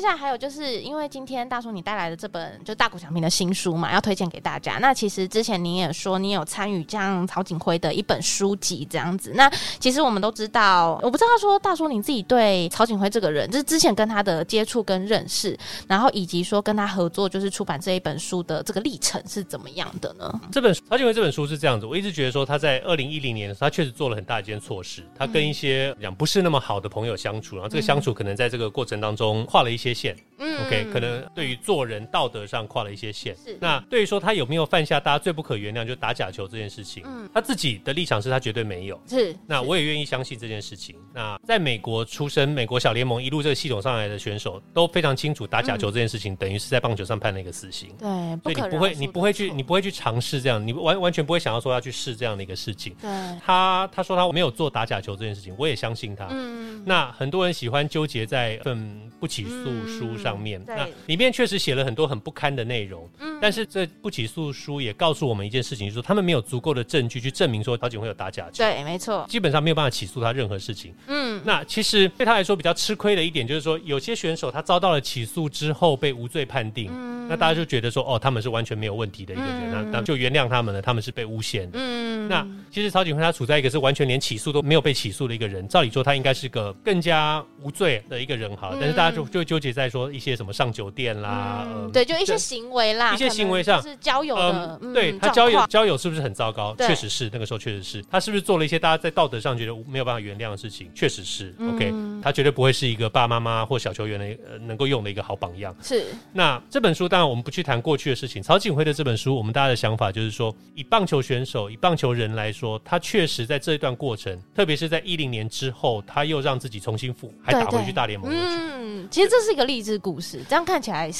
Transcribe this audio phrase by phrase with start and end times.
[0.00, 4.78] 接下来还有就是因为今天大叔你带来的这本就大谷翔平的新书嘛，要推荐给大家。
[4.78, 9.32] 那其实之前你也说你有参与这样曹景辉的一本书籍这样子。
[9.34, 9.46] 那
[9.78, 15.54] 其实我们都知道，我不知道说大叔你自己对曹景辉这个人，就是之前跟他的接触跟认识，
[15.86, 20.40] 然后以及说跟他合作就是出版这一本书的这个历程是怎么样的呢？
[20.50, 29.89] 这本曹景辉这本书是这样子，我一直觉得说他在二零一零年的时候，他确实做了很大一件错事，他跟一些讲不是那么好的朋友相处，然后这个相处可能在这个过程当中跨了一些。
[29.92, 33.36] 线，嗯，OK，可能对于做人道德上跨了一些线。
[33.36, 39.00] 是，那对于说他有没有犯下大家最不可原谅就打假球这件事情，嗯，他自己的立场是他绝对没有。
[39.08, 40.96] 是，那我也愿意相信这件事情。
[41.14, 47.90] 那在美国出生、美国小联盟一路这个系统上来的选手都非常清楚，打假球这件事情等于是在棒球上判了一个死刑。
[47.98, 48.08] 对，
[48.42, 52.94] 所以你不会，你不会去，你不会去尝试这样，你完完全不会想要说要去试这样的一个事情。
[53.00, 53.10] 对，
[53.44, 56.26] 他他说他没有做打假球这件事情，我也相信他。
[56.30, 63.08] 嗯，那很多人喜欢纠结在嗯不起诉书上面，那里面确实写了很多很不堪的内容。
[63.18, 68.58] 嗯，但是这不起诉书也告诉我们一件事情，就是说他们没有足够的证据去证明说曹景辉有打假球。
[68.58, 70.94] 对，没错，基本上没有办法起诉他任何事情。
[71.06, 81.78] 嗯，那其实对他来说比较吃亏的一点就是说，有些选手他遭到了起诉之后被无罪判定，嗯，那大家就觉得说，哦，他们是完全没有问题的一个人，那那就原谅他们了，他们是被诬陷的。
[81.80, 96.74] 嗯，那其实曹景辉他处在一个是完全连起诉都没有被起诉的一个人，照理说他应该是个更加无罪的一个人哈，但是大家就就纠结在说一些什么上酒店啦，对，就一些行为啦，一些行为上是交友的，对他交友交友是不是很糟糕？
[96.78, 100.90] 确实是，那个时候确实是他是不是做了一些大家在道德上觉得没有办法原谅的事情？
[100.94, 101.92] 确实是，OK，
[102.22, 105.74] 他绝对不会是一个爸爸妈妈或小球员的呃能够用的一个好榜样。
[105.82, 108.42] 是，那这本书当然我们不去谈过去的事情。
[108.42, 118.30] 曹景辉的这本书，我们大家的想法就是说，以棒球选手、以棒球人来说，他确实在这一段过程，特别是在一零年之后，他又让自己重新复，还打回去大联盟。
[118.32, 121.10] 嗯，其实这是一个励志故事，这样看起来。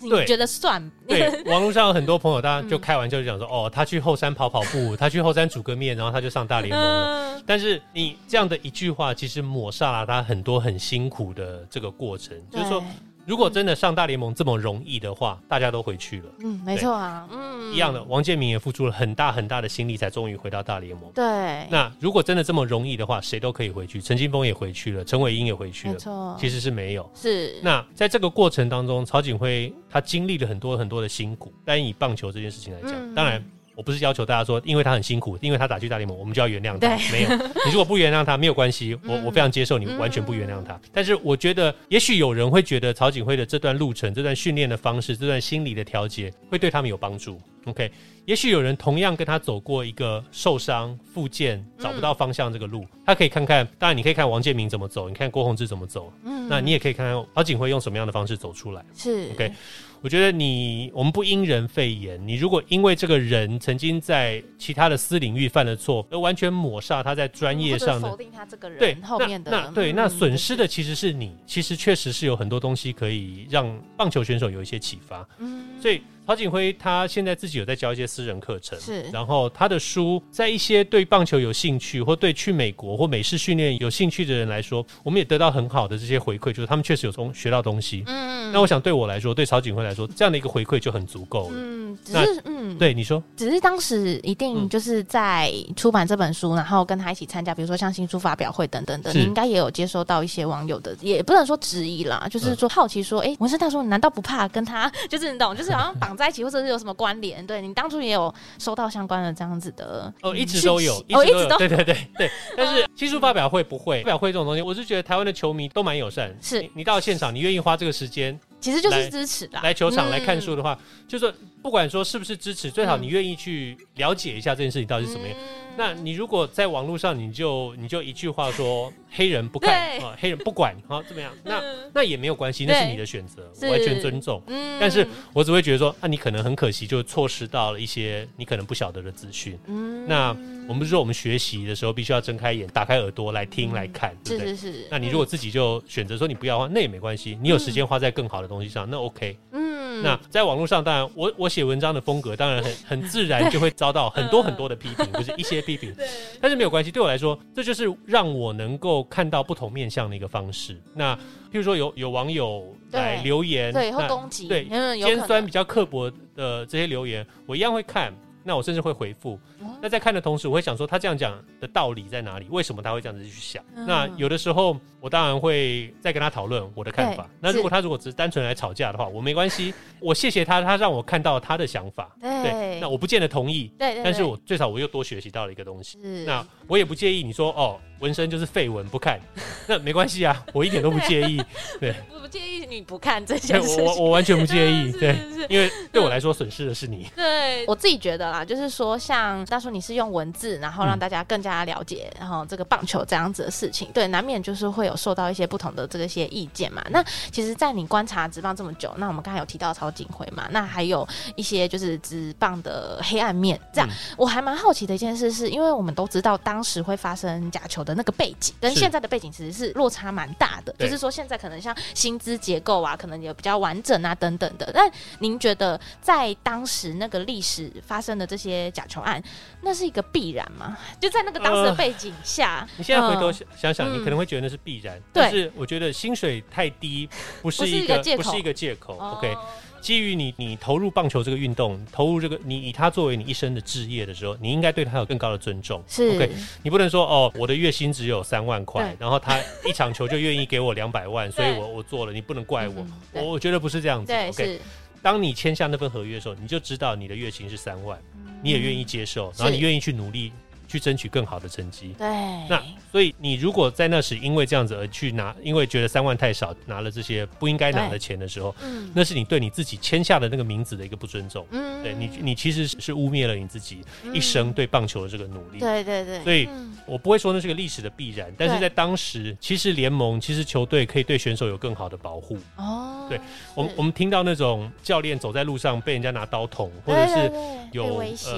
[0.00, 0.80] 你觉得算？
[1.08, 7.34] 对， 网络上有很多朋友，大家就开玩笑就讲说，嗯、哦，他去后山跑跑步，他去后山煮个面，然后他就上大联盟了。
[7.34, 12.80] 嗯、但是你这样的一句话，其实抹杀了他很多很辛苦的这个过程，就是说。
[13.28, 16.24] 如果真的上大联盟这么容易的话，大家都回去了。
[16.42, 17.28] 嗯，没错啊。
[17.30, 21.12] 嗯，一样的，王建民也付出了很大很大的心力，才终于回到大联盟。
[21.14, 21.24] 对。
[21.68, 24.00] 那如果真的这么容易的话，谁都可以回去。
[24.00, 25.92] 陈金峰也回去了，陈伟英也回去了。
[25.92, 26.34] 没错。
[26.40, 27.06] 其实是没有。
[27.14, 27.60] 是。
[27.62, 31.52] 那在这个过程当中，曹景辉他经历了很多很多的辛苦。
[31.66, 33.44] 单以棒球这件事情来讲，嗯、当然。
[33.78, 36.88] 我不是要求大家说，因为他很辛苦，因为他打去大联盟，我们就要原谅他。
[37.12, 37.28] 没有，
[37.64, 40.74] 你如果不原谅他，没有关系，我我非常接受你完全不原谅他。
[40.74, 47.40] 嗯、但是我觉得，也许有人会觉得曹锦辉的这段路程、这段训练的方式、这段心理的调节，会对他们有帮助。
[47.66, 47.88] OK，
[48.24, 53.64] 也许有人同样跟他走过一个受伤、复健、找不到方向这个路，嗯、他可以看看。
[53.78, 56.12] 当然，你可以看王建民怎么走，你看郭泓志怎么走。
[56.24, 58.84] 嗯，那你也可以看看曹锦辉用什么样的方式走出来。
[58.96, 59.52] 是 OK。
[60.00, 62.20] 我觉得你，我们不因人废言。
[62.26, 71.34] 你如果因为这个人曾经在其他的私领域犯了错，而完全抹杀他在专业上的，否定他这个人，对后面的，那，那对，那损失的其实是你。
[71.46, 75.26] 其实确实是有很多东西可以让棒球选手有一些启发。
[75.38, 76.02] 嗯，所以。
[76.28, 88.04] 曹景辉他现在自己有在教一些私人课程，是，然后他的书在一些对棒球有兴趣或对去美国或美式训练有兴趣的人来说，我们也得到很好的这些回馈，就是他们确实有从学到东西。
[88.06, 91.54] 嗯嗯，那我想对我来说，对曹景辉来说，这样的一个回馈就很足够了。
[91.54, 107.46] 嗯，只是嗯，对你说，只是当时一定就是在出版这本书，然后跟他一起参加，比如说像新书发表会等等的，你应该也有接收到一些网友的，也不能说质疑啦，就是说好奇说，哎、嗯，文生大叔，你难道不怕跟他就是你懂，就是好像绑在一起，或者是有什么关联？
[107.46, 112.30] 对，你当初也有收到相关的这样子的哦，一直都有，哦，一直都 有，对对对对。
[112.56, 116.36] 但是技术发表会不会发表会这种东西，我是觉得台湾的球迷都蛮友善。
[116.42, 119.60] 是你，你到现场，你愿意花这个时间，其实就是支持的。
[119.62, 120.76] 来球场来看书的话，
[121.06, 121.32] 就是
[121.62, 125.36] 不管说是不是支持，最好你愿意去了解一下这件事情到底是什么样。
[125.76, 131.32] 那你如果在网络上，你就你就一句话说黑人不看啊，黑人不管，啊怎么样？
[131.44, 131.62] 那
[131.94, 134.42] 那也没有关系，那是你的选择，完全尊重。
[134.48, 139.56] 嗯，但是我只会觉得说，啊，你可能很可惜，就错失到了一些你可能不晓得的资讯。
[139.66, 140.30] 嗯，那
[140.66, 144.56] 我们不是说我们学习的时候必须要睁开眼、打开耳朵来听来看，对不对？
[144.56, 144.88] 是是是。
[144.90, 149.36] 那你如果自己就选择说你不要的话，那也没关系，你有时间花在更好的东西上，那 OK。
[149.52, 149.67] 嗯。
[150.02, 155.92] 那在网络上，当然我我写文章的风格，当然很很自然就会遭到很多很多的批评，不是一些批评。
[155.96, 156.06] 对。
[156.40, 160.76] 但是没有关系，对我来说，这就是让我能够看到不同面向的一个方式。
[160.94, 164.64] 那譬如说有有网友来留言，对，会攻击，对，
[164.98, 168.12] 尖酸比较刻薄的这些留言，我一样会看。
[168.48, 169.38] 那我甚至会回复。
[169.78, 172.46] 那在看的同时，我会想说他这样讲的道理在哪里？
[172.48, 173.62] 为什么他会这样子去想？
[173.86, 177.28] 那有的时候我当然会再跟他讨论我的看法。
[177.40, 179.74] 那如果他如果只是单纯来吵架的话，我没关系。
[180.00, 182.10] 我谢谢他，他让我看到他的想法。
[182.22, 183.70] 对，那我不见得同意。
[183.78, 185.98] 对，但是我最少我又多学习到了一个东西。
[186.24, 189.20] 那我也不介意你说哦，纹身就是废文不看，
[189.66, 191.42] 那没关系啊，我一点都不介意。
[191.80, 193.84] 对，我不介意你不看这些事情。
[193.84, 194.92] 我我完全不介意。
[194.98, 195.16] 对，
[195.48, 197.10] 因为对我来说损失的是你。
[197.14, 198.44] 对，我自己觉得啦。
[198.44, 206.84] 就是说，像大叔，你是用文字，然后让大家更加了解，然后这个棒球这样子的事情，对，难免就是会有受到一些不同的这个些意见嘛。
[206.90, 224.70] 那其实，在你观察职棒这么久，那我们刚才有提到曹景辉嘛，那还有一些就是职棒的黑暗面，这样，嗯、我还蛮好奇的一件事，是因为我们都知道当时会发生假球的那个背景，跟现在的背景其实是落差蛮大的，就是说现在可能像薪资结构啊，可能也比较完整啊等等的。
[224.74, 224.82] 那
[225.20, 229.22] 您觉得在当时那个历史发生的这些假球案，
[229.62, 230.76] 那是一个必然吗？
[231.00, 235.00] 就在那个当时的背景下，呃、你现在回头想想，嗯、你可能会觉得那是必然。
[235.14, 237.08] 对但是我觉得薪水太低
[237.40, 238.98] 不是一个不是一个借口。
[238.98, 239.34] 哦、OK，
[239.80, 245.82] 基于你你投入棒球这个运动，投入这个你以它作为你一生的志业的时候，你应该对他有更高的尊重。
[245.86, 246.30] 是 OK，
[246.62, 252.74] 你不能说哦，我的月薪只有三万块，然后他一场球就愿意给我两百万， 所以我我做了，你不能怪我。
[252.76, 254.12] 嗯、我我觉得不是这样子。
[254.12, 254.60] OK。
[255.00, 257.96] 当你签下那份合约的时候，你就知道你的月薪是三万，
[258.42, 260.32] 你也愿意接受，然后你愿意去努力。
[260.68, 261.94] 去争取更好的成绩。
[261.98, 262.06] 对，
[262.48, 262.62] 那
[262.92, 271.46] 所以你如果在那时因为这样子而去拿，因为觉得三万太少，拿了这些不应该拿的钱的时候，嗯，那是你对你自己签下的那个名字的一个不尊重。
[271.50, 273.82] 嗯，对你，你其实是污蔑了你自己
[274.12, 275.58] 一生对棒球的这个努力。
[275.58, 276.22] 对对对。
[276.22, 276.46] 所以
[276.86, 282.36] 我不会说那是个历史的必然，但是在当时，其实联盟、其实球队可以对选手有更好的保护。
[282.56, 283.18] 哦，对
[283.54, 287.32] 我们，我们听到那种教练走在路上被人家拿刀捅，或者是
[287.72, 288.28] 有威胁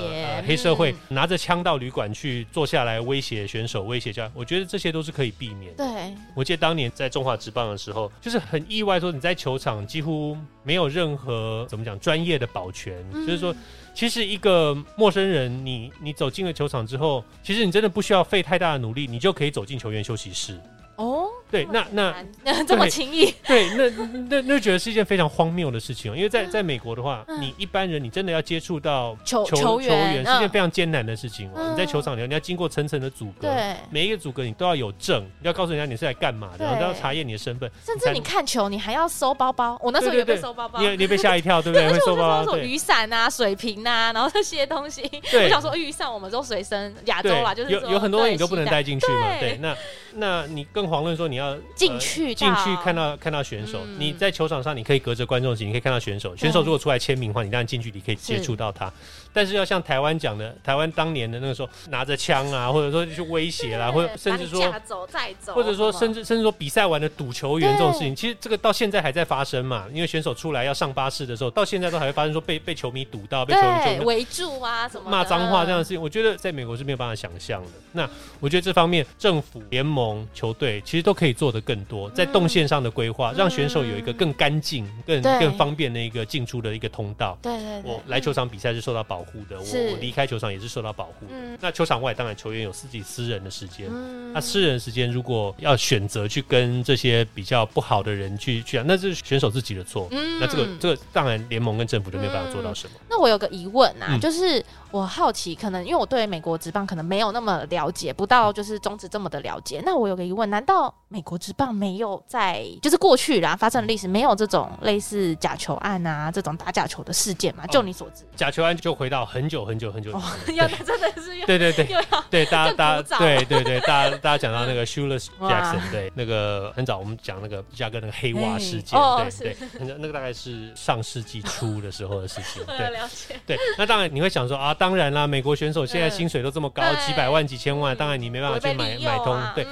[0.46, 2.19] 黑社会拿着枪到旅馆去。
[2.20, 5.82] 去坐下来威胁选手，威胁教练，我觉得这些都是可以避免的。
[5.82, 13.54] 对，我记得当年在中华职棒的时候，就是很意外，说你在球场几乎没有任何怎么讲专业的保全，嗯、就是说，
[13.94, 20.60] 其实一个陌生人，你你走进了球场之后，其实你真的不需要费太大的努力，你就可以走进球员休息室。
[20.96, 21.26] 哦。
[21.50, 22.14] 对，那那
[22.44, 23.34] 那这么 轻易？
[23.46, 23.88] 对，那
[24.28, 31.70] 那那觉得是一件非常荒谬的事情哦，因为在在美国的话，你一般人你真的要接触到球球球员是一件非常艰难的事情哦。
[31.70, 39.78] 你在球场里，你要经过层层的阻隔，对，每一个阻隔你都要有证，你要告诉人家你是来干嘛的，然后都要查验你的身份，甚至你看球你还要收包包。
[39.82, 41.90] 我那时候也被收包包，你你被吓一跳， 对不对？
[41.90, 45.02] 会收包包，雨伞啊、水瓶啊，然后这些东西。
[45.32, 49.38] 我想说雨伞我们都随身，亚洲啦，就是有有很多东西你都不能带进去嘛。
[49.40, 49.76] 对，那
[50.14, 52.34] 那你更遑论说你要进去。
[52.34, 56.36] 进去看到看到选手，你在球场上你可以隔着观众席，你可以看到选手。
[56.36, 58.92] 选手如果出来签名的话，你当然近距离可以接触到他。
[59.32, 69.86] 但是要像台湾讲的，台湾当年的那个时候拿着枪啊，或者说去威胁啦，或者甚至说走再走，或者说甚至甚至说比赛完的赌球员这种事情，其实这个到现在还在发生嘛。
[69.92, 73.60] 因为选手出来要上巴士的时候，到现在都还会发生说被被球迷堵到，被球
[73.98, 76.00] 迷围住啊什么骂脏话这样的事情。
[76.00, 77.68] 我觉得在美国是没有办法想象的。
[77.92, 78.08] 那
[78.38, 87.38] 我觉得这方面政府、联盟、球队其实都可以做的更多，在动线上的规划，让选手有一个更干净、更更方便的一个进出的一个通道。
[87.42, 89.58] 对对，我来球场比赛是受到保护的。
[89.60, 89.96] 我。
[90.00, 91.26] 离开球场也是受到保护。
[91.28, 93.86] 嗯，那球场外当然球员有自己私人的时间。
[93.90, 100.08] 嗯，那私人的时间如果要选择去跟这些比较不好的人去去啊，那是选手自己的错。
[100.10, 102.92] 嗯，那这个这个当然联盟跟政府就没有办法做到什么。
[103.00, 104.64] 嗯，那我有个疑问啊，嗯，就是。
[104.92, 109.80] 我好奇，可能因为我对美国职棒可能没有那么了解，不到就是中职这么的了解。
[109.86, 117.64] 那我有个疑问，难道美国职棒没有在就是过去然后发生的历史没有这种类似假球案啊这种打假球的事件吗？
[117.68, 120.10] 就你所知，假球案就回到很久很久很久。
[120.48, 121.88] 以前， 要真的是对对对
[122.28, 122.44] 对。
[122.46, 128.98] 大家大家对对对大家大家讲到那个 Shoeless Jackson 对那个很早我们讲那个芝加哥那个黑袜事件
[129.38, 133.40] 对对那个大概是上世纪初的时候的事情 对了解。
[133.46, 134.74] 对那当然你会想说啊。
[134.80, 139.38] 当然啦，美国选手现在薪水都这么高，几百万、几千万，当然你没办法去买买通。
[139.54, 139.66] 对，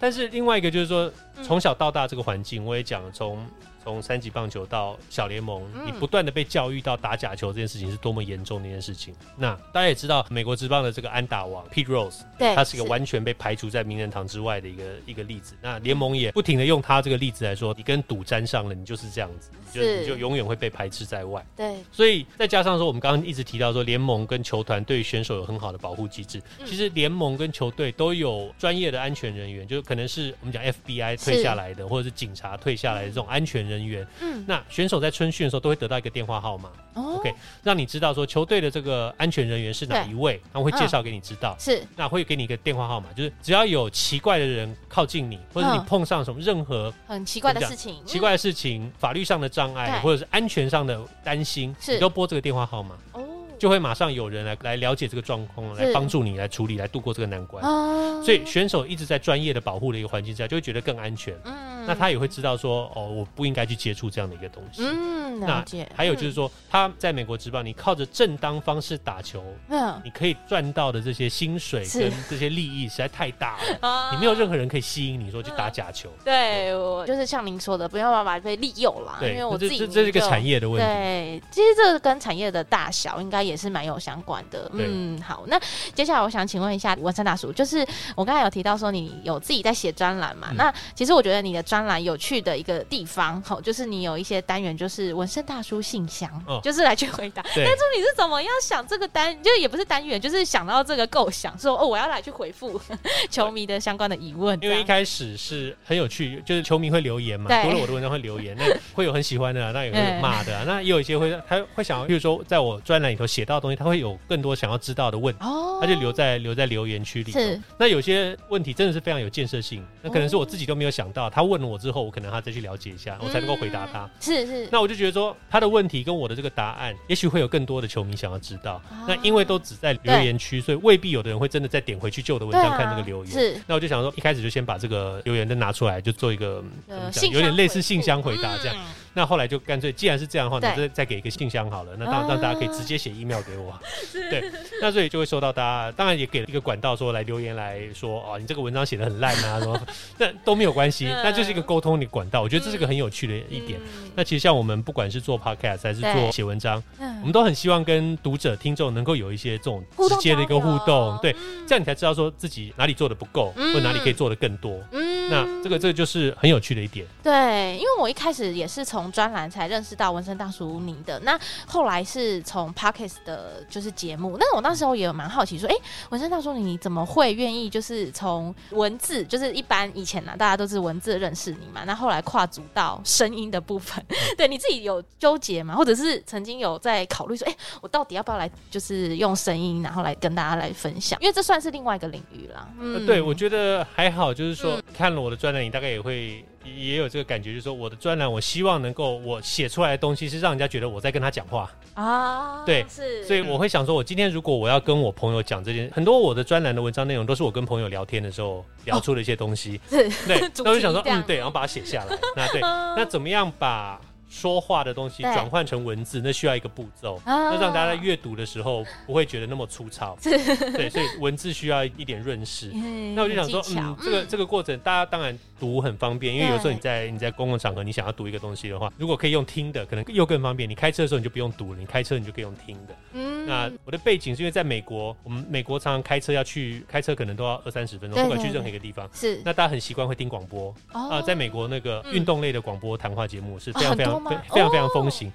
[0.00, 3.46] 但是另外一个就是说，从小到大这个环境，我也讲从。
[3.84, 9.14] 从三级棒球到小联盟，你不断的被教育到打假球这件事情是多么严重的一件事情。
[9.36, 15.54] 那大家也知道，美国职棒的这个安打王 Pete Rose，对，他是一个完全被排除在名人堂之外的一个一个例子。
[15.60, 21.44] 那联盟也不停的用他这个例子来说，你跟赌沾上了，你就是这样子，你就你就永远会被排斥在外。
[21.54, 26.40] 对，所以再加上说，我们刚刚一直提到说，联盟跟球团对选手有很好的保护机制。
[26.64, 34.06] 其实联盟跟球队都有专业的安全人员，就可能是我们讲 FBI 退下来的，或者是警察退下来的这种安全人员。
[34.20, 34.62] 嗯，那。
[34.68, 41.54] 选手在春训的时候都会得到一个电话号码，OK，让你知道说球队的这个安全人员是哪一位，他会介绍给你知道。
[41.60, 53.22] 是，那会给你一个电话号码，就是只要有奇怪的人靠近你，或者你碰上什么任何很奇怪的事情、奇怪的事情、法律上的障碍，或者是安全上的担心，你都拨这个电话号码，哦，
[53.58, 57.64] 就会马上有人来来了解这个状况，来帮助你来处理，来度过这个难关。
[57.64, 61.34] 哦所以选手一直在专业的保护的一个环境之下，就会觉得更安全。
[61.44, 61.84] 嗯。
[61.86, 64.80] 那他也会知道说，哦，我不应该去接触这样的一个东西。
[64.82, 65.86] 嗯，了解。
[65.90, 74.10] 那还有就是说，他在美国职棒，你靠着正当方式打球，嗯，你可以赚到的这些薪水跟这些利益实在太大了。
[74.14, 76.08] 你没有任何人可以吸引你说去打假球。
[76.24, 79.18] 对，我就是像您说的，不要把把被利诱了。
[79.20, 80.86] 对，因为我自己这这是一个产业的问题。
[80.86, 84.70] 对，其实这跟产业的大小应该也是蛮有相关的。
[84.72, 85.60] 嗯，好，那
[85.94, 90.50] 接下来我想请问一下文山大叔，就是我刚才有提到说你有自己在写专栏嘛？
[90.56, 97.42] 那其实我觉得你的专专栏有趣的一个地方，好，就是你有一些单元，就是文生大叔信箱，哦、就是来去回答。
[97.42, 102.80] 当初你是怎么样想这个单，就也不是单元，就是想到这个构想，说哦，我要来去回复
[103.28, 104.56] 球迷的相关的疑问。
[104.62, 117.40] 因为一开始是很有趣，就是球迷会留言嘛，读了我的文章会留言，那会有很喜欢的，那也会有 骂的，那也有一些会他会想要，比如说在我专栏里头写到的东西，他会有更多想要知道的问，哦，他就留在留在留言区里头。
[117.40, 124.08] 是那有些问题真的是非常有建设性，那可能是我自己都没有想到，他问了我之后，我可能他再去了解一下，我才能够回答他。
[124.20, 128.80] 是是，那我就觉得说，他的问题跟我的这个答案，也许会有更多的球迷想要知道。
[129.08, 133.32] 那因为都只在留言区，所以未必有的人会真的再点回去旧的文章看那个留言。
[133.32, 138.76] 是，那我就想说，一开始就先把这个留言都拿出来，就做一个怎么讲，有点类似信箱回答这样。
[139.14, 141.92] 那后来就干脆，既然是这样的话，那就再给一个信箱好了。
[141.98, 143.72] 那让让大家可以直接写 email 给我。
[144.30, 144.50] 对，
[144.82, 149.80] 那所以就会收到大家，当然也给了一个管道，说来留言来说，哦，你这个文章写的很烂啊，什么，
[150.18, 152.42] 那都没有关系，那就是一个沟通的管道。
[152.42, 153.80] 我觉得这是个很有趣的一点。
[154.16, 161.16] 那其实像我们不管是做 podcast 还是做写文章，我们都很希望跟读者、听众能够有一些这种直接的一个互动。
[161.22, 161.34] 对，
[161.66, 164.82] 这样你才知道说自己哪里做的不够，或哪里可以做的更多。
[165.30, 167.06] 那这个这个就是很有趣的一点。
[167.22, 184.04] 对，因为我一开始也是从专栏才认识到纹身大叔你的，那后来是从 Parkes 的就是节目，那我那时候也有蛮好奇说，哎、欸，文生大叔你怎么会愿意就是从文字，就是一般以前呢、啊、大家都是文字认识你嘛，那后来跨足到声音的部分，
[184.36, 185.74] 对你自己有纠结吗？
[185.74, 191.18] 或者是曾经有在考虑说，哎、欸，我到底要不要来就是用声音，然后来跟大家来分享？
[191.20, 192.68] 因为这算是另外一个领域啦。
[192.78, 196.44] 嗯，对，我觉得还好，就是说、嗯、看了我的专栏，你大概也会。
[196.64, 201.70] 也有这个感觉，就是说我的专栏，我希望能够我写出来的东西是让人家觉得我在跟他讲话。
[201.92, 214.00] 啊，对，是，所以我会想说，我今天如果我要跟我朋友讲这件，很多我的专栏的文章内容都是我跟朋友聊天的时候聊出的一些东西，哦、对，那我就想说， 嗯，对，然后把它写下来，那对，那怎么样把
[214.34, 220.18] 说话的东西转换成文字，那需要一个步骤，那让大家在阅读的时候不会觉得那么粗糙。
[220.20, 222.72] 对，所以文字需要一点润饰。
[223.14, 230.68] 那我就想说，嗯，这个这个过程，大家当然读很方便，因为有时候你在你在公共场合，你想要读一个东西的话，如果可以用听的，可能又更方便。
[230.68, 232.94] 你开车的时候你就不用读了，你开车你就可以用听的。
[233.12, 239.08] 嗯，那我的背景是因为在美国，我们美国常常开车要去开车，可能都要二三十分钟，不管去任何一个地方。
[239.14, 244.23] 是，那大家很习惯会听广播啊，在美国那个运动类的广播谈话节目是非常非常。
[244.30, 245.30] 非常非常风行，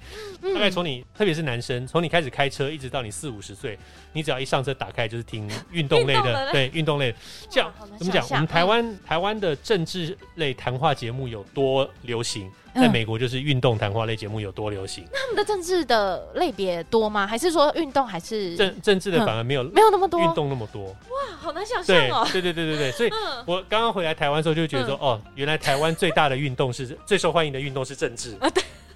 [0.54, 3.78] 大概从你，特别是男生，从你开始开车，一直到你四五十岁，
[4.12, 7.14] 你只要一上车打开就是听 运动类的，对运动类。
[7.48, 8.26] 这样怎么讲？
[8.30, 15.04] 我们台湾台湾的政治类谈话节目有多流行，在美国就是运动谈话类节目有多流行。
[15.12, 17.26] 那他们的政治的类别多吗？
[17.26, 20.84] 还是说运动还是政政治的反而没有没有那么多运动那么多？
[20.84, 22.28] 哇，好难想象哦！
[22.32, 23.10] 对对对对对，所以
[23.46, 28.36] 我刚刚回来台湾的时候就觉得说，哦，原来台湾最大的运动是最受欢迎的运动是政治。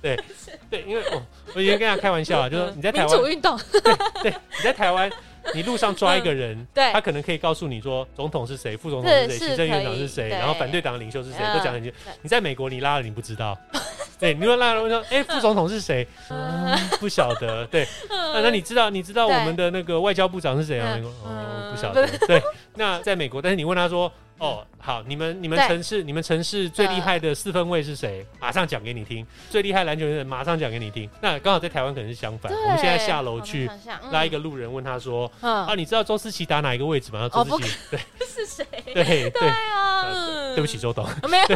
[0.00, 0.24] 对，对
[0.70, 1.22] 对，因为我
[1.54, 5.10] 我以前跟他开玩笑啊，就说你在台湾，民主运动，对，对，你在台湾，
[5.54, 11.98] 你路上抓一个人，对，他可能可以告诉你说总统是谁，副总统是谁，行政院长是谁，然后反对党的领袖是谁，都讲很清楚。
[12.22, 13.56] 你在美国，你拉了你不知道。
[14.18, 16.06] 对，你问那人说，哎、欸，副总统是谁？
[16.30, 17.66] 嗯，不晓得。
[17.66, 20.98] 对，那那你知道你知道我们的那个外交部长是谁啊？
[21.24, 22.06] 哦，不晓得。
[22.26, 22.40] 对，
[22.76, 24.10] 那在美国，但是你问他说。
[24.38, 28.26] 哦，好，你们你们城市你们城市最厉害的四分卫是谁？
[28.40, 29.24] 马上讲给你听。
[29.48, 31.08] 最厉害篮球员马上讲给你听。
[31.20, 32.52] 那刚好在台湾可能是相反。
[32.52, 33.70] 我们现在下楼去
[34.10, 38.66] 拉一个路人，问他说：“啊，你知道周思琪打哪一个位置吗？”周思琪，对，是谁？
[38.92, 41.46] 对对啊，对不起，周董， 没有，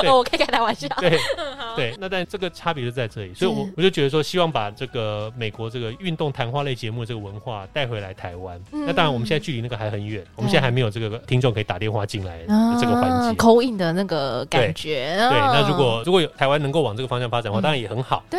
[0.00, 0.88] 对，我可以开他玩笑。
[1.00, 1.18] 对，
[1.76, 8.58] 对，那但这个差别就在这里，所以我我就觉得说，希望把这个美国这个运动谈话类节目这个文化带回来台湾。
[8.70, 11.98] 那当然，我们现在距离那个还很远，我们现在还没有这个听众可以打电话。
[11.98, 12.38] 话进来
[12.80, 15.16] 这个环节，口音的那个感觉。
[15.16, 18.22] 对，那如果如果有台湾能够往这个方向发展的话，当然也很好。
[18.30, 18.38] 对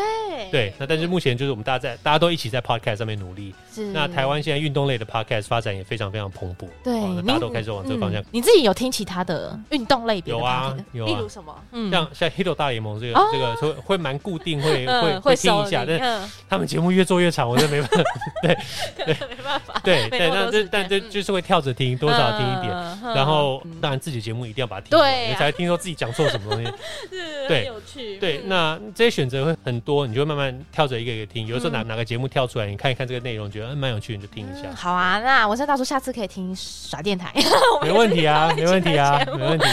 [0.50, 3.54] 对，那但是目前就是我们大家在大家都一起在 podcast 上面努力。
[3.70, 3.88] 是。
[3.88, 6.70] 那台湾现在运动类的 podcast 发展也非常非常蓬勃。
[6.82, 8.24] 对，大家都开始往这个方向。
[8.32, 10.34] 你自己有听其他的运动类别？
[10.34, 11.06] 有啊，有。
[11.06, 11.54] 例如什么？
[11.74, 15.84] 嗯，像像 Hito 大联盟这个这个会会蛮固定，会会会听一下。
[15.86, 18.04] 但他们节目越做越长，我就没办法。
[18.42, 18.58] 对
[19.06, 19.82] 对，没办法。
[19.84, 22.72] 对 对，那这但这就是会跳着听，多少听一点，
[23.14, 23.39] 然后。
[23.82, 26.72] 当然，自己节目一定要把它听完，你才听说自己讲错什么东西。
[27.10, 28.18] 是，对，有趣。
[28.20, 31.46] 对，那这些选择会很多，你就会慢慢跳着一个一个听。
[31.48, 34.70] 有的时候哪哪个节目跳出来，你看一看这个内容，觉得嗯蛮有趣，你就听一下。
[34.76, 37.34] 好啊，那文森大叔下次可以听耍电台，
[37.82, 39.66] 没问题啊， 没问题啊，没问题。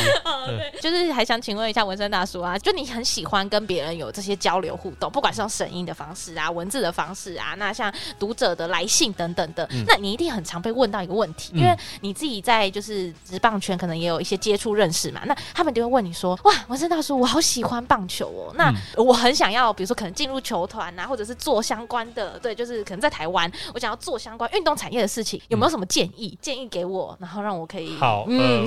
[0.81, 26.37] 就是还想请问一下文森大叔啊，就你很喜欢跟别人有这些交流互动，不管是用声音的方式啊、文字的方式啊，那像读者的来信等等的，那你一定很常被问到一个问题，因为你自己在就是职棒圈可能也有一些接触认识嘛，那他们就会问你说：“哇，文森大叔，我好喜欢棒球哦，那我很想要，比如说可能进入球团啊，或者是做相关的，对，就是可能在台湾，我想要做相关运动产业的事情，有没有什么建议？
[26.41, 28.65] 建议给我，然后让我可以好，嗯，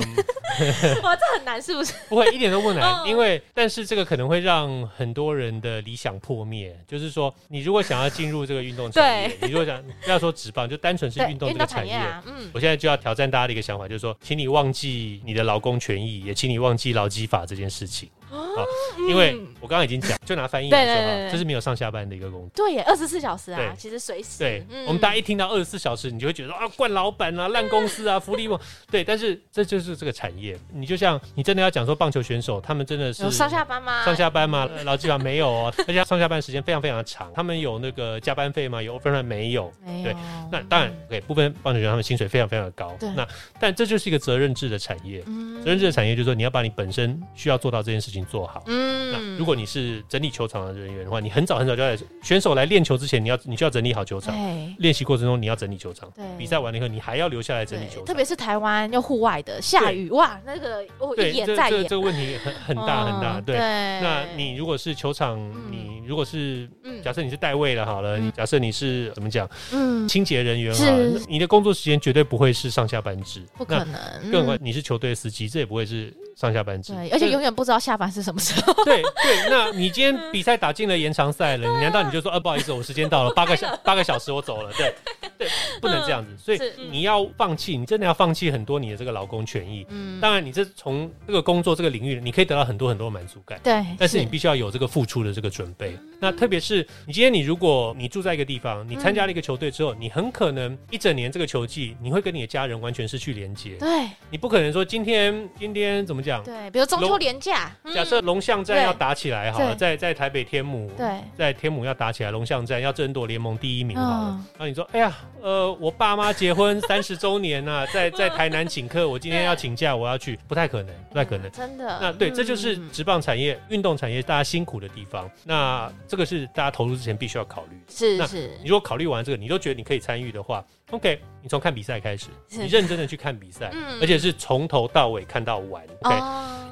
[1.02, 1.92] 哇，这很难，是不是？
[2.08, 18.08] 不会，一点都不难，因为但是这个可能会让很多人的理想破灭，就是说，你如果想要进入这个运动产业，你如果想不要说职棒，就单纯是运动这个产业，嗯，我现在就要挑战大家的一个想法，就是说，请你忘记记你的劳工权益，也请你忘记劳基法这件事情。
[18.30, 18.64] 好，
[19.08, 22.50] 因为我刚刚已经讲，就拿翻译来说哈，这是没有上下班的一个工作。
[22.54, 24.38] 对耶，二十四小时啊，其实随时。
[24.38, 28.58] 对，我们大家一听到二十四小时，你就会觉得啊，惯老板啊，烂公司啊，福利不？
[28.90, 30.56] 对，但是这就是这个产业。
[30.72, 34.04] 你就像你真的要讲说棒球选手，他们真的是有上下班吗？
[34.04, 34.68] 上下班吗？
[34.84, 37.30] 劳基法没有哦， 而且上下班时间非常非常的长。
[37.34, 38.80] 他们有那个加班费吗？
[38.82, 39.72] 有 overtime 没有？
[40.04, 40.14] 对，
[40.50, 42.96] 那当然给部分棒球选手他们薪水非常非常的高。
[43.16, 43.26] 那
[43.58, 45.20] 但这就是一个责任制的产业。
[45.62, 48.62] 责任制的产业就是说，你要把你本身需要做到这件事情做好。
[48.66, 49.12] 嗯。
[49.12, 54.34] 那如果你是整理球场的人员的话，你很早很早就在选手来练球之前，你要你就要整理好球场。
[54.78, 56.10] 练习过程中你要整理球场。
[56.14, 58.04] 对，比赛完了以后你还要留下来整理球场。
[58.04, 61.82] 特别是台湾要户外的，下雨哇，那个我一眼再眼。
[61.88, 63.40] 这个问题很很大很大。
[63.40, 65.38] 对，那你如果是球场，
[65.70, 66.68] 你如果是
[67.02, 69.48] 假设你是代位了好了，你假设你是怎么讲？
[69.72, 70.84] 嗯，清洁人员哈，
[71.28, 74.30] 你的工作时间绝对不会是上下班制，不可能。
[74.30, 76.14] 更何况你是球队司机，这也不会是。
[76.40, 78.72] 上下班制，对，而且永远不知道下班是什么时候。
[78.84, 84.94] 对对，那你今天 比赛打进了延长赛了，你难道你就说，呃，不好意思，我时间到了，八个小 八个小时我走了，对
[85.36, 85.48] 对，
[85.82, 86.34] 不能这样子。
[86.38, 86.58] 所以
[86.90, 89.84] 你要放弃，你真的要放弃很多你的这个劳工权益。
[89.90, 93.60] 嗯，当然，你这从这个工作这个领域，你可以得到很多很多满足感。
[93.62, 95.94] 对，但是你必须要有这个付出的这个准备。
[96.18, 103.76] 那特别是你今天你如果你住在一个地方，你参加了一个球队之后，你很可能一整年这个球季，你会跟你的家人完全失去连接。
[103.76, 106.29] 对，你不可能说今天今天怎么讲？
[106.44, 107.20] 对，比如中秋。
[107.20, 114.40] 连假，假设龙象战要打起来好了，在在台北天母，对，在天母要打起来，龙象战要争夺联盟第一名好了。
[114.58, 121.98] 那你说，哎呀，呃，我爸妈结婚 三十周年呐，在在台南请客，我今天要请假，我要去，不太可能，不太可能，真的。
[122.00, 125.30] 那对，这就是职棒产业、运动产业大家辛苦的地方。
[125.44, 127.78] 那这个是大家投入之前必须要考虑。
[127.86, 130.64] 是是，你如果考虑完这个，你都觉得你可以参与的话。
[130.90, 135.84] OK，你从看比赛开始，你认真的去看比赛，而且是从头到尾看到完。
[136.00, 136.14] OK，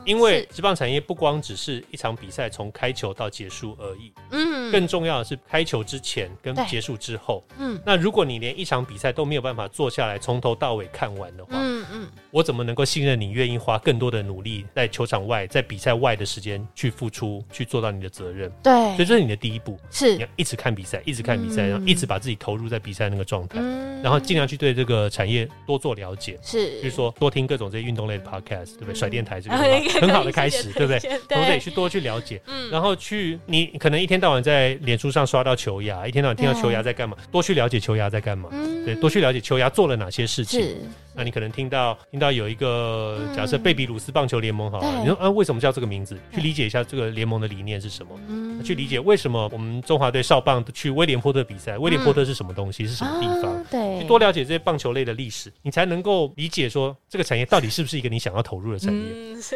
[0.08, 18.50] 因为职棒产业不光只是一场比赛从开球到结束而已，嗯，更重要的是开球之前跟结束之后，嗯，那如果你连一场比赛都没有办法坐下来从头到尾看完的话，嗯嗯，我怎么能够信任你愿意花更多的努力在球场外、在比赛外的时间去付出，去做到你的责任？
[18.62, 20.14] 对，所以这是你的第一步，是。
[20.14, 24.02] 你要一直看比赛，一直看比赛，然后一直把自己投入在比赛那个状态，嗯。
[24.02, 28.94] 然后尽量去对这个产业多做了解，是，比如说多听各种这些运动类的 podcast，对不对？
[28.94, 29.56] 甩电台这个
[30.02, 30.98] 很好的开始，对不对？
[31.28, 38.48] 从这里去多去了解，嗯，然后去你可能一天到晚在脸书上刷到球牙，一天到晚听到球牙在干嘛，多去了解球牙在干嘛，
[38.84, 40.76] 对，多去了解球牙做了哪些事情。
[41.14, 46.16] 那你可能听到听到有一个假设贝比鲁斯棒球联盟好了，你说啊为什么叫这个名字？
[46.32, 48.62] 去理解一下这个联盟的理念是什么？
[48.62, 51.76] 去理解为什么我们中华队少棒去威廉波特比赛？
[51.76, 52.86] 威廉波特是什么东西？
[52.86, 53.64] 是什么地方？
[53.68, 59.00] 对，多了解这些棒球类的历史，你才能够理解说这个产业到底是不是一个你想要投入的产业。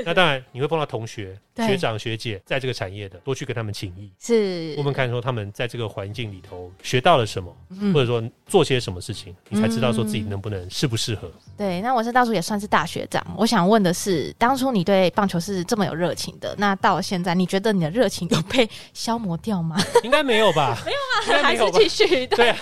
[0.04, 7.54] 那当然你会碰到同学、学长、学姐在这个产业的，多去跟他们请益，是我们看说他们在这个环境里头学到了什么，
[7.92, 11.30] 或者说做些什么事情，你才知道说自己能不能适不适合。
[11.56, 13.24] 对，那我是大叔也算是大学长。
[13.36, 19.76] 我想问的是，当初你对棒球是这么有热情的，那到了现在，你觉得你的热情有被消磨掉吗？
[20.02, 20.78] 应该没有吧？
[20.84, 22.26] 没有啊， 还是继续。
[22.26, 22.56] 对啊，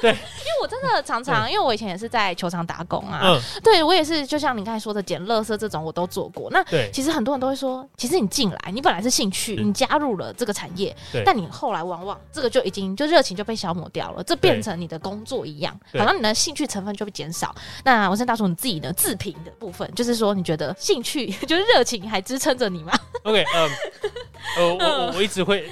[0.00, 6.48] 对，因为我真的常常，因为我以前也是在球场打工啊，嗯，对我也是，就像你刚才说的捡垃圾这种，我都做过。
[6.50, 10.94] 那对，其实很多人都会说，其实你进来，你本来是兴趣，你加入了这个产业，
[11.24, 17.54] 但你后来往往这个就已经就热情就被消磨掉了，这变成你的工作一样，好像你的兴趣成分就会减少。
[17.84, 22.92] 那文生大叔你自己的自评的部分，就是说你觉得兴趣 就是热情还支撑着你吗
[23.24, 23.70] ？OK，嗯，
[24.56, 25.68] 呃，我我我一直会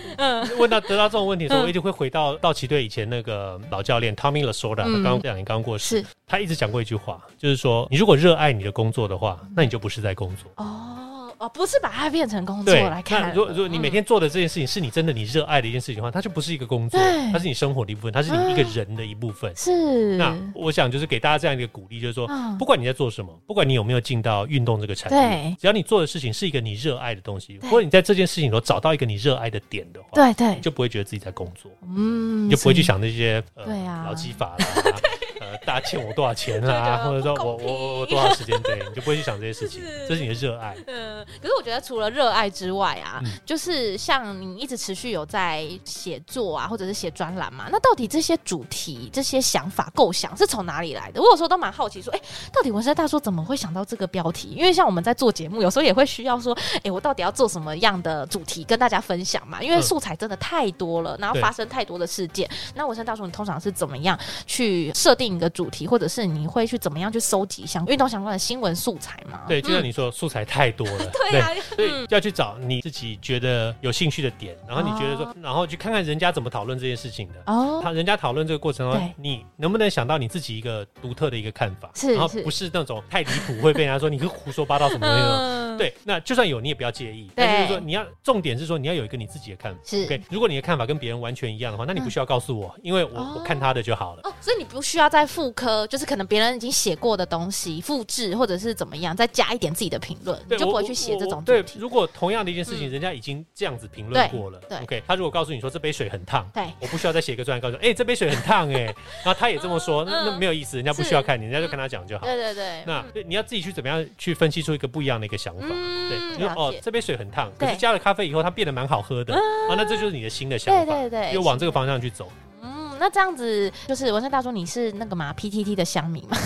[0.58, 10.50] 问到得到这种问题的时候，我一直会回到道奇队以前那个老教练 Tommy Lasorda，刚刚这两年刚过世，他一直讲过一句话，就是说你如果热爱你的工作的话，那你就不是在工作。
[10.56, 11.27] 哦。
[11.38, 13.32] 哦，不是把它变成工作来看。
[13.32, 17.00] 如果如果你每天做的这件事情是你真的你热爱的一件事情的话，它就不是一个工作，
[17.32, 19.52] 它是你生活的一部分，它是你一个人的一部分。
[19.56, 20.16] 是。
[20.16, 33.64] 那我想就是给大家这样一个鼓励，就是说，不管你在做什么，不管你有没有进到运动这个产业，只要你做的事情是一个你热爱的东西，或者你在这件事情中找到一个你热爱的点的话，对对，你就不会觉得自己在工作，嗯，你就不会去想那些呃
[34.04, 34.66] 劳基法啦。
[35.64, 36.98] 大家欠我多少钱啊？
[37.06, 38.60] 或者说我我我多少时间？
[38.62, 40.76] 对，你就不会去想这些事情， 这是你的热爱。
[40.86, 51.20] 嗯，可是我觉得除了热爱之外啊，就是像你一直持续有在写作啊，或者是写专栏嘛，那到底这些主题、这些想法、构想是从哪里来的？
[51.20, 52.20] 我有时候都蛮好奇，说，哎，
[52.52, 54.48] 到底文山大叔怎么会想到这个标题？
[54.50, 59.62] 因为像我们在做节目，有时候也会需要说，哎，我到底要做什么样的主题跟大家分享嘛？
[59.62, 62.48] 因为素材真的太多了，然后发生太多的事件。
[62.74, 69.40] 那文山大叔，你通常是怎么样去设定一个主题，或者是你会去怎么样去收集像运动相关的新闻素材吗？
[69.46, 71.40] 对，就像你说，素材太多了， 对，
[71.76, 77.34] 所以就要去找你自己觉得有兴趣的点，然后你觉得说，然后去看看人家怎么讨论这件事情的。
[77.46, 81.88] 哦，他人家讨论这个过程中，你能不能想到你自己一个独特的一个看法？
[81.94, 85.67] 是，然后不是那种太离谱会被人家说你是胡说八道什么的。
[85.78, 87.30] 对，那就算有你也不要介意。
[87.34, 89.80] 但是说你要重点是说你要有一个你自己的看法。
[89.84, 90.20] 是，OK。
[90.30, 94.22] 如果你的看法跟别人完全一样的话，那你不需要告诉我，因为我我看他的就好了。
[94.24, 95.86] 哦，所以你不需要再复刻。
[95.86, 101.42] 就是可能别人已经写过的东西复制，或者是怎么样，再加一点自己的评论，你就不会去写这种。
[101.44, 108.84] 对，如果同样的一件事情，人家已经这样子评论过了，对，OK，他如果告诉你说这杯水很烫，对，我不需要再写一个专栏告诉你，哎，这杯水很烫，哎，
[109.24, 112.26] 然后他也这么说，那那没有意思，人家不需要看你，人家就跟他讲就好。
[112.26, 115.67] 对对对，那你要自己去怎么样去分析出一个不一样的一个想法？
[115.68, 119.40] 对，你说哦，这杯水很烫，可是加了咖啡以后，它变得蛮好喝的，啊，
[119.76, 122.30] 那这就是你的新的想法，对对对，又往这个方向去走。
[122.62, 126.36] 嗯那这样子就是文山大叔，你是那个嘛 PTT 的乡民吗？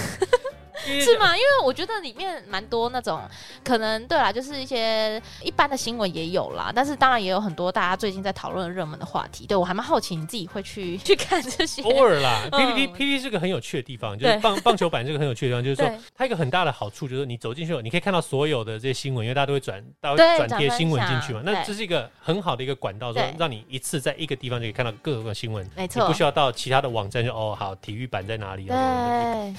[0.85, 1.37] 是吗？
[1.37, 3.21] 因为我觉得里面蛮多那种
[3.65, 9.47] 可能对啦，就是一些一般的新闻也有啦，但是当然也有很多大家最近在讨论热门的话题。
[9.47, 11.83] 对，我还蛮好奇你自己会去 去看这些。
[11.83, 21.41] 偶尔啦，P P T，P P T 是个很有趣的地方，就是棒 棒球版这个很有趣的地方，就是说它一个很大的好处就是你走进去，你可以看到所有的这些新闻，因为大家都会转，大家会转贴新闻进去嘛。
[21.45, 28.67] 那这是一个很好的一个管道，说让你一次在一个地方就可以看到各个新闻，没错，你不需要到其他的网站就哦好，体育版在哪里？
[28.67, 28.77] 对，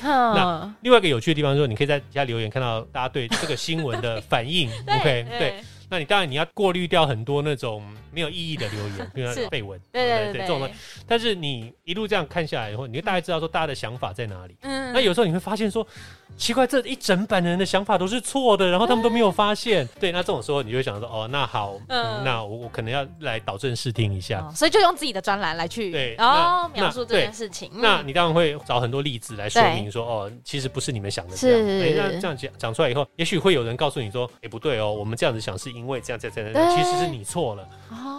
[0.03, 2.03] 那另外一个有趣的地方就是你可以在。
[2.03, 5.55] 底下留言看到大家对这个新闻的反应， OK，对，
[5.89, 10.69] 那你当然你要过滤掉很多那种没有意义的留言，比如说废文，对对对，这种的。
[11.07, 14.55] 但是你一路这样看下来以后，你就大概知道说大家的想法在哪里。
[14.61, 15.87] 嗯，那有时候你会发现说。
[16.37, 19.87] 奇怪，这一整版的人的想法都是错的，然后他们都没有发现。
[19.99, 27.71] 对，那这种时候你就会想说，哦，那好，嗯，那我我可能要来导正视听一下，所以就用自己的专栏来去对，然后描述这件事情。
[27.75, 31.67] 那你当然会找很多例子来说明说，哦，其实不是你们想的这样。
[31.67, 37.67] 是，那这样讲讲出来以后，也许会有人告诉你说，哎，不对哦，我们这样子想是因为这样这样这样，其实是你错了。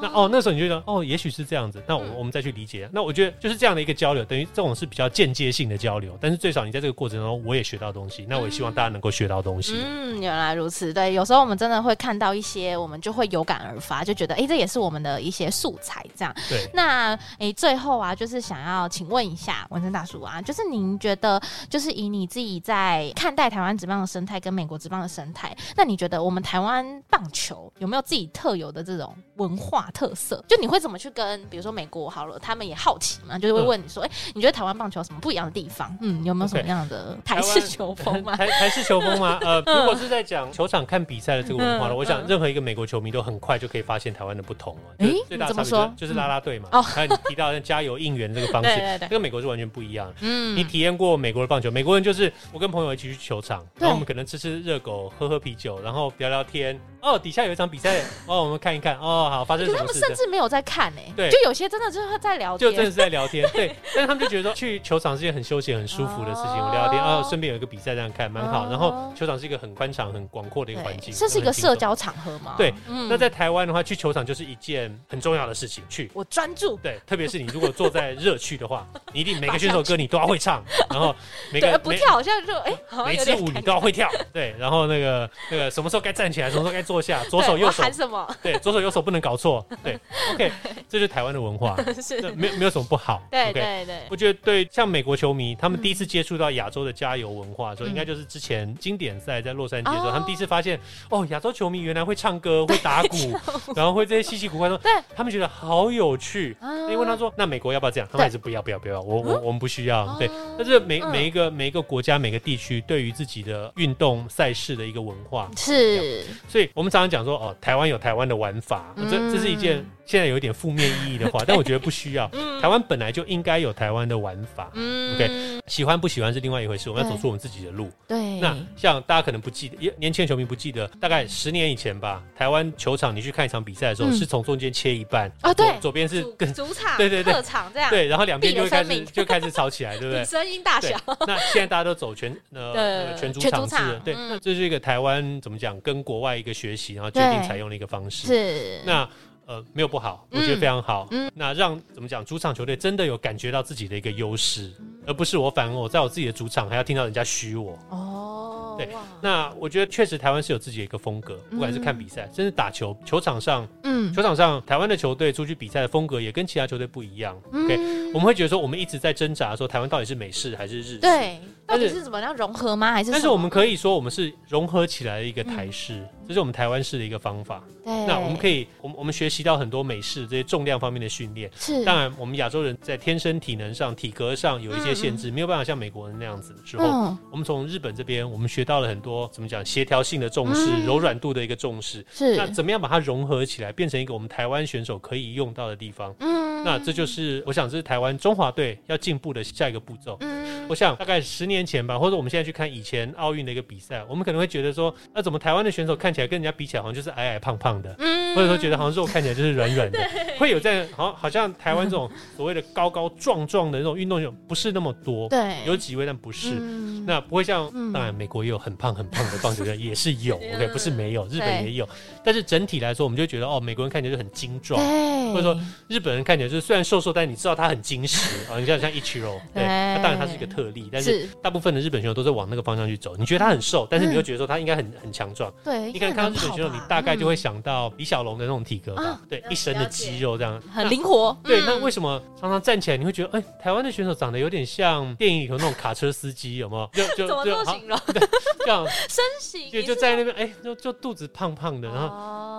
[0.00, 1.83] 那哦，那时候你就觉得，哦，也许是这样子。
[1.87, 2.88] 那我我们再去理解。
[2.92, 8.04] 那我觉得就是这样的一个交流，等于这种是比较间接性的交流，但是最少你在这个过程中，我也学到东西。
[8.29, 8.95] 那我也希望大家。
[8.95, 10.93] 能够学到东西，嗯，原来如此。
[10.93, 16.07] 对，有时候我们真的会看到一些，我们就会有感而发，就觉得，哎，这也是我们的一些素材。
[16.14, 16.71] 这样，对。
[16.73, 30.43] 那，哎，最后啊，就是想要请问一下文生大叔啊，就是您觉得，就是以你自己在看待台湾职棒的生态跟美国职棒的生态，那你觉得我们台湾棒球球有没有自己特有的这种文化特色？
[30.49, 35.97] 就你会怎么去跟，比如说美国好了，他们也好奇嘛，就是会问你说，哎、嗯欸，你觉得台湾棒球有什么不一样的地方？
[36.01, 38.37] 嗯，有没有什么样的台式球风吗？
[38.37, 39.39] 台台式球风吗？
[39.45, 44.81] 呃，如果是在讲球场看比赛的这个文化了，嗯、我想任何一个美国球迷都很快就可以发现台湾的不同了。
[44.99, 46.83] 哎、欸，最大的差别就是啦啦队嘛。
[46.83, 50.13] 还有你提到的加油应援这个方式，对对对，跟美国是完全不一样。
[50.21, 51.71] 嗯，你体验过美国的棒球？
[51.71, 56.79] 美国人就是我跟朋友一起去球场，然后我们可能吃吃热狗，喝喝啤酒，然后聊聊天。
[57.05, 58.97] 哦，底下有一场比赛，哦，我们看一看。
[58.97, 59.85] 哦，好，发生什么事？
[59.87, 61.01] 他们甚至没有在看呢。
[61.14, 63.47] 对，就有些真的就是在聊天，就真的是在聊天。
[63.53, 66.55] 对，但是他们就觉得说去球场是一件很休闲、很舒服的事情。
[66.55, 68.67] 聊聊天，哦，顺便有一个比赛这样看，蛮好。
[68.71, 72.55] 然后球场是一个很宽敞、很广阔的一个环境，这是一个社交场合嘛？
[72.57, 72.73] 对。
[73.09, 75.85] 那在台湾的话，去球场就是一件很重要的事情。
[75.90, 76.79] 去，我专注。
[76.83, 81.14] 对，特别是你如果坐在热区的话， 你一定每个选手歌你都要会唱， 然后
[81.53, 82.73] 每个不跳好像就哎，
[83.05, 84.09] 每支舞你都要会跳。
[84.33, 87.71] 对，然后那个那个什么时候该站起来，什么时候该坐下，左手右。
[87.71, 88.27] 喊什么？
[88.43, 89.65] 对，左手右手不能搞错。
[89.83, 89.99] 对
[90.33, 90.51] ，OK，
[90.89, 93.23] 这就是台湾的文化， 是没有没有什么不好。
[93.31, 100.79] 对对对，我觉得对，像美国球迷，他们第一次接触到亚洲的加油文化的时候，应该就是之前经典赛在洛杉矶的时候，他们第一次发现，
[101.11, 103.17] 哦，亚洲球迷原来会唱歌、会打鼓，
[103.75, 104.79] 然后会这些稀奇古怪的。
[104.79, 106.57] 对，他们觉得好有趣。
[106.91, 108.09] 因为他说，那美国要不要这样？
[108.13, 109.01] 他们还是不要，不要，不要。
[109.01, 110.17] 我我我们不需要。
[110.19, 117.57] 对，但是每每一个每一个国家每个地区对于自己的运动赛事的一个文化是，所以我我们常常讲说，哦。
[117.62, 122.29] 台湾有台湾的玩法，这这是一件现在有一点负面意义的话， 但我觉得不需要。
[122.61, 124.69] 台湾本来就应该有台湾的玩法。
[124.75, 127.90] OK，喜欢不喜欢是另外一回事，我们要走出我们自己的路。
[128.07, 128.40] 对。
[128.40, 140.25] 那像大家可能不记得，年轻的球迷不记得，大概十年以前吧，台湾球场你去看一场比赛的时候，是从中间切一半啊，对，左边是跟主场， 对对对，客场这样，对，然后两边就会开始就开始吵起来，对不 对？
[140.25, 141.01] 声音大小。
[141.27, 148.27] 那现在大家都走全呃全主场制，对，那这是一个台湾怎么讲，跟国外一个学习，然后决定采用的一个方式。
[148.27, 149.09] 是，那
[149.47, 151.07] 呃没有不好，我觉得非常好。
[151.11, 154.73] 嗯，那让怎么讲，主场球队真的有感觉到自己的一个优势，
[155.07, 157.79] 而不是我反而我在我自己的主场还要听到人家嘘我。
[157.91, 158.89] 哦，对，
[159.21, 167.37] 那我觉得确实台湾是有自己的一个风格，不管是看比赛，甚至打球，球场上，嗯，球场上台湾的球队出去比赛的风格也跟其他球队不一样。
[167.53, 167.77] OK，
[168.13, 170.99] 我们会觉得说，我们一直在挣扎说，台湾到底是美式还是日式？
[170.99, 172.93] 对，到底是怎么样融合吗？
[172.93, 173.11] 还是？
[173.11, 176.03] 但是我们可以说，我们是融合起来的一个台式。
[176.27, 177.63] 这是我们台湾式的一个方法。
[177.85, 181.51] 对，那我们可以，我们我们学习到很多美式这些重量方面的训练。
[181.57, 186.55] 是，当然我们亚洲人在天生体能上、体格上有一些限制，没有办法像美国人那样子。
[186.65, 192.05] 之后，我们从日本这边，我们学到了很多怎么讲协调性的重视、柔软度的一个重视。
[192.11, 196.15] 是，那怎么样把它融合起来，变成一个我们台湾选手可以用到的地方？
[196.21, 200.17] 嗯，那这就是我想，这是台湾中华队要进步的下一个步骤。
[200.21, 209.98] 嗯，我想大概十年前吧，或者我们现在去看以前奥运的一个比赛，我们可能会觉得说，那怎么台湾的选手看起来跟人家比起来好像就是矮矮胖胖的，嗯，或者说觉得好像肉看起来就是软软的，
[210.38, 221.92] 会有在好像好像台湾这种所谓的高高壮壮的那种运动员不是那么多，对，有几位但不是，嗯、那不会像、嗯、当然美国也有很胖很胖的棒球员 也是有，OK 不是没有，日本也有，对
[222.25, 225.33] 但是整体来说我们就觉得哦，美国人看起来就很精壮，对。
[225.33, 236.35] 或者说日本人看起来就是虽然瘦瘦，但你知道他很精实啊，你像像一七郎， 对，那当然他是一个特例，但是大部分的日本选手都是往那个方向去走，你觉得他很瘦，但是你又觉得说他应该很很强壮，对，你可以看到。
[236.35, 240.61] 日本选手你大概就会想到李小龙的那种体格吧，对，一身的肌肉这样。
[240.73, 241.37] 很灵活。
[241.45, 247.07] 对，那为什么常常站起来你会觉得，哎，台湾的选手长得有点像电影里头那种卡车司机，有没有？
[247.17, 247.99] 就就 就形容？
[248.65, 252.13] 这样身形，就就在那边，哎，就就肚子胖胖的，然后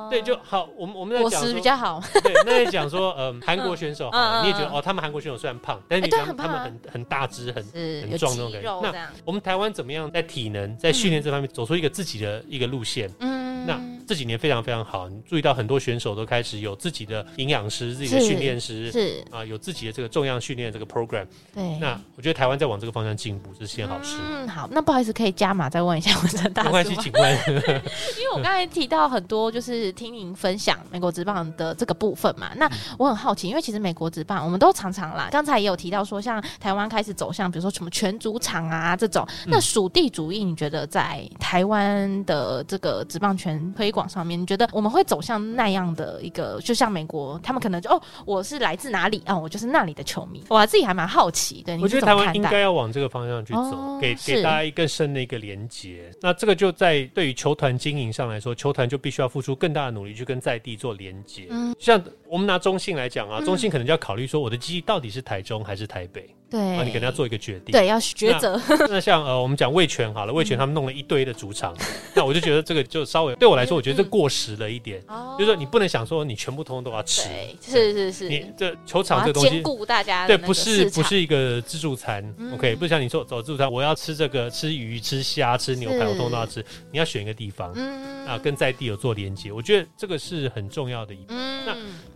[0.10, 0.70] 对就好。
[0.78, 4.10] 我们 我们在讲说比较好，对，那在讲说，嗯，韩国选手，
[4.42, 7.64] 你也觉得哦，他们韩国选手虽然胖，但是你觉得他们很很大只，很
[8.10, 8.82] 很壮那种感觉。
[8.82, 13.10] 那我们台湾怎么样在体能在训练这方面走出一个自己的一个路线？
[13.20, 13.45] 嗯，那。
[14.08, 21.26] 这几年非常非常好，你注意到很多选手都开始有自己的营养师、自己的训练师，是啊，有自己的这个重量训练这个 program。
[21.54, 24.18] 对，那我觉得台湾在往这个方向进步是件好事。
[24.22, 26.68] 嗯，好，那不好意思，可以加码再问一下文成大叔。
[26.68, 27.40] 没关系，请问。
[27.46, 44.68] 因为我刚才提到很多，就是听您分享美国职棒的这个部分嘛，那我很好奇，因为其实美国职棒我们都常常啦，刚才也有提到说，像台湾开始走向，比如说什么全主场啊这种，那属地主义，你觉得在台湾的这个职棒圈推广上面，你觉得？
[44.74, 49.40] 我们会走向那样的一个，就像美国，他们可能就哦，我是来自哪里啊、哦？
[49.42, 50.44] 我就是那里的球迷。
[50.50, 51.78] 我自己还蛮好奇的。
[51.80, 56.12] 我觉得台湾应该要往这个方向去走，哦、给给大家更深的一个连接。
[56.22, 61.48] 那这个就在对于球团经营上来说，球团就必须要付出更大的努力去跟在地做连接。
[61.50, 66.30] 嗯，像我们拿中信来讲啊，中信可能就要考虑说，我的基地到底是台中还是台北？
[66.50, 68.60] 对，啊，你可能要做一个决定，对，要抉择。
[68.90, 75.02] 那，像呃，我们讲味全好了，味全他们弄了一堆的主场，嗯、 那我就觉得这个就稍微对我来说，我觉得这过时了一点。
[75.38, 88.16] 就是说你不能想说你全部通通都要吃，对，是是是，你这球场这个东西兼顾大家，对，不是不是一个自助餐、嗯、，OK，不像你说走自助餐，我要吃这个吃鱼、吃虾、吃牛排，我通通都要吃，你要选一个地方，嗯。
[88.26, 91.26] 啊，跟在地有做连接，我觉得这个是很重要的一步。
[91.28, 91.76] 嗯，那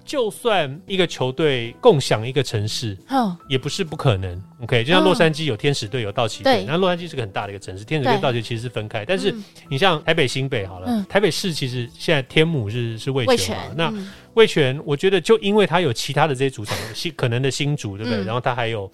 [0.10, 4.41] 就算一个球队共享一个城市，哦，也不是不可能。
[4.62, 9.06] OK，就像洛杉矶有天使队有道奇队，那洛杉矶是个很大的一个城市，天使队跟道奇其实是分开。
[9.06, 9.34] 但是
[9.69, 13.93] 你像台北新北好了，台北市其实现在天母是是味全嘛，那。
[14.36, 18.24] 味全，我觉得就因为他有其他的这些主场新可能的新主，对不对？
[18.24, 18.89] 然后他还有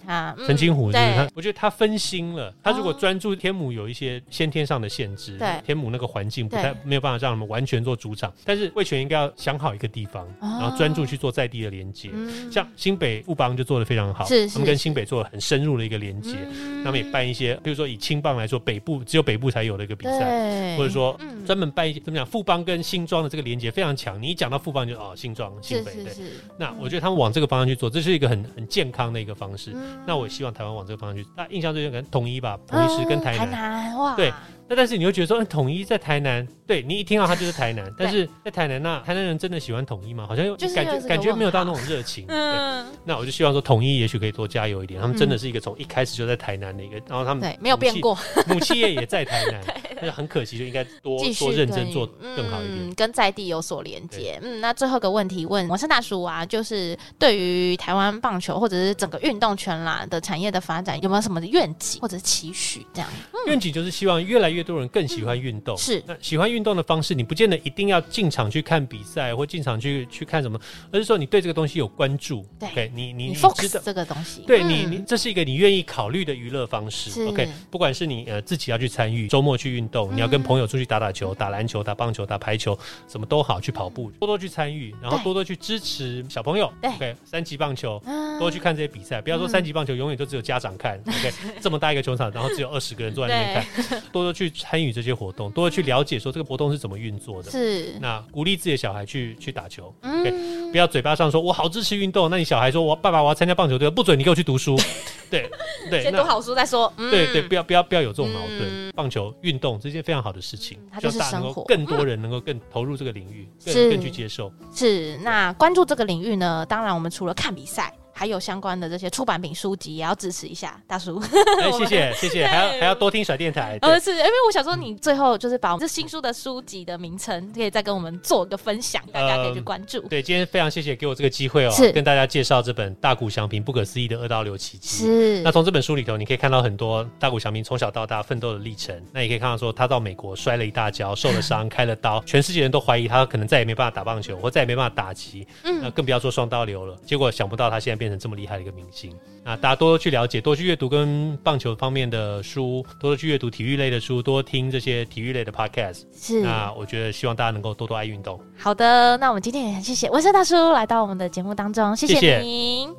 [0.46, 2.52] 澄清湖，就是他，我觉得他分心了。
[2.64, 8.32] 他如果专注天母有一些先天上的限制，对天母那个环境不太没有办法让他们完全做主场。
[8.44, 12.10] 但是味全应该要想好一个地方，然后专注去做在地的连接。
[12.50, 16.36] 像新北富邦就做得非常好，他们跟新北做的很深入的一个连接。
[16.84, 24.20] 那么也办一些，比如说以青棒来说，北部只有北部才有的一个比赛，或者说专门办一些怎么讲，富邦跟新庄的这个连接非常强。
[24.22, 25.12] 你一讲到富邦就哦。
[25.16, 26.12] 新庄、新北，对，
[26.58, 29.74] 那我觉得他们往这个方向去做，这是一个很很健康的一个方式。
[30.06, 31.28] 那我希望台湾往这个方向去。
[31.34, 34.30] 那印象最深可能统一吧，统一师跟台南，哇，对。
[34.68, 40.26] 那但是你又觉得说，统一在台南，对你一听到他就是台南，但是在台南，那台南人真的喜欢统一吗？
[40.26, 42.24] 好像又感觉感觉没有到那种热情。
[42.30, 45.00] 嗯，那我就希望说，统一也许可以多加油一点。
[45.00, 49.62] 他们真的是一个从一开始就在台南的一个，然后他们对没有变过，母企业也在台南，
[50.02, 54.38] 但是很可惜，就应该多多认真做更好一点，跟在地有所连接。
[54.42, 62.84] 嗯，那最后一个问题问王生大叔啊，就是对于台湾棒球或者是整个运动圈啦的产业的发展，有没有什么愿景或者期许？
[62.92, 63.08] 这样
[63.46, 65.36] 愿景就是希望越来越多人更喜欢。
[65.36, 70.58] 运动是那喜欢运动的方式，你不见得一定要进场去看比赛或进场去去看什么，
[70.90, 72.42] 而是说你对这个东西有关注。
[72.58, 73.54] 对，你你你知道
[73.84, 77.26] 这个东西，对你你这是一个你愿意考虑的娱乐方式。
[77.26, 86.72] OK，不管是你呃自己要去参与，周末去运动，你要跟朋友出去打打球、打篮球、打棒球、打排球，什么都好，去跑步，多多去参与，然后多多去支持小朋友。
[86.82, 88.02] OK，三级棒球，
[88.38, 89.20] 多去看这些比赛。
[89.20, 90.98] 不要说三级棒球永远都只有家长看。
[91.06, 97.50] OK，这么大一个球场，然后只有二十个人坐在那边看，多多去参与这些活动，多多去了解说这个活动是怎么运作的。
[97.50, 99.94] 是，那鼓励自己的小孩去去打球。
[100.02, 104.76] 嗯，不要嘴巴上说我好支持运动，那你小孩说我爸爸我要参加棒球队，不准你给我去读书。
[105.30, 105.50] 对
[105.90, 106.92] 对，先读好书再说。
[106.96, 108.92] 对对，不要不要不要有这种矛盾。
[108.94, 111.64] 棒球运动这件非常好的事情，它就是生活。
[111.64, 114.52] 更多人能够更投入这个领域，更更去接受。
[114.74, 116.64] 是，那关注这个领域呢？
[116.66, 117.92] 当然，我们除了看比赛。
[118.18, 121.22] 还有相关的这些出版品书籍也要支持一下，大叔。
[121.60, 123.78] 哎， 谢谢谢谢，还要还要多听甩电台。
[123.82, 130.00] 呃，是因为我想说，你最后就是把我们这新书的书籍的名称，可以再跟我们做一个分享，大家可以去关注。
[130.08, 135.04] 对，今天非常谢谢给我这个机会哦，是跟大家介绍这本大谷翔平不可思议的二刀流奇迹。
[135.04, 135.42] 是。
[135.42, 138.98] 那从这本书里头，你可以看到很多大谷翔平从小到大奋斗的历程。
[139.12, 145.46] 那也可以看到说，他到美国摔了一大跤，受了伤， 开了刀，全世界人都怀疑他可能再也没办法打棒球，或再也没办法打击。
[145.64, 145.82] 嗯。
[145.82, 146.96] 那更不要说双刀流了。
[147.04, 149.12] 结果想不到他现在变成这么厉害的一个明星，
[149.44, 156.02] 那大家多多去了解，多去阅读跟棒球方面的书，多多去阅读体育类的书，多听这些体育类的 podcast。
[156.14, 158.40] 是，那我觉得希望大家能够多多爱运动。
[158.56, 162.94] 好的，那我们今天也很谢谢文生大叔来到我们的节目当中，谢谢您。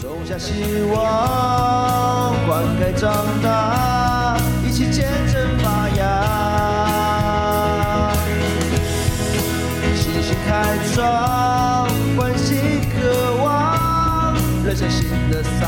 [0.00, 0.52] 种下希
[0.92, 3.91] 望，灌溉长大，